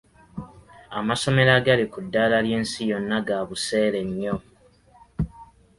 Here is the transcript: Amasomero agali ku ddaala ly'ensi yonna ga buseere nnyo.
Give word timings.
Amasomero 0.99 1.51
agali 1.59 1.85
ku 1.91 1.99
ddaala 2.05 2.37
ly'ensi 2.45 2.81
yonna 2.89 3.17
ga 3.27 3.37
buseere 3.47 3.99
nnyo. 4.07 4.35